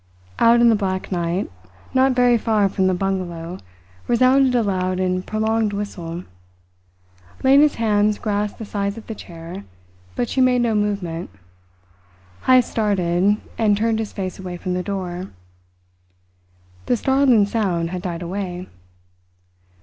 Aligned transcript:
Out 0.39 0.61
in 0.61 0.69
the 0.69 0.75
black 0.75 1.11
night, 1.11 1.51
not 1.93 2.13
very 2.13 2.35
far 2.35 2.67
from 2.67 2.87
the 2.87 2.93
bungalow, 2.95 3.59
resounded 4.07 4.55
a 4.55 4.63
loud 4.63 4.99
and 4.99 5.23
prolonged 5.23 5.73
whistle. 5.73 6.23
Lena's 7.43 7.75
hands 7.75 8.17
grasped 8.17 8.57
the 8.57 8.65
sides 8.65 8.97
of 8.97 9.05
the 9.05 9.13
chair, 9.13 9.63
but 10.15 10.27
she 10.27 10.41
made 10.41 10.61
no 10.63 10.73
movement. 10.73 11.29
Heyst 12.47 12.71
started, 12.71 13.37
and 13.59 13.77
turned 13.77 13.99
his 13.99 14.11
face 14.11 14.39
away 14.39 14.57
from 14.57 14.73
the 14.73 14.81
door. 14.81 15.29
The 16.87 16.97
startling 16.97 17.45
sound 17.45 17.91
had 17.91 18.01
died 18.01 18.23
away. 18.23 18.65